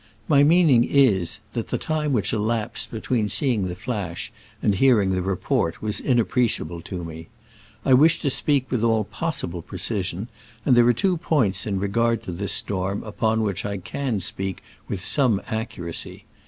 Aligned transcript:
My 0.27 0.43
meaning 0.43 0.83
is, 0.83 1.41
that 1.53 1.67
the 1.67 1.77
time 1.77 2.11
which 2.11 2.33
elapsed 2.33 2.89
between 2.89 3.29
seeing 3.29 3.67
the 3.67 3.75
flash 3.75 4.31
and 4.59 4.73
hearing 4.73 5.11
the 5.11 5.21
report 5.21 5.79
was 5.79 5.99
inappreciable 5.99 6.81
to 6.81 7.03
me. 7.03 7.27
I 7.85 7.93
wish 7.93 8.19
to 8.21 8.31
speak 8.31 8.71
with 8.71 8.83
all 8.83 9.03
possible 9.03 9.61
precision, 9.61 10.27
and 10.65 10.75
there 10.75 10.87
are 10.87 10.91
two 10.93 11.17
points 11.17 11.67
in 11.67 11.77
regard 11.79 12.23
to 12.23 12.31
this 12.31 12.51
storm 12.51 13.03
upon 13.03 13.43
which 13.43 13.63
I 13.63 13.77
can 13.77 14.19
speak 14.21 14.63
with 14.87 15.05
some 15.05 15.39
accuracy. 15.49 16.25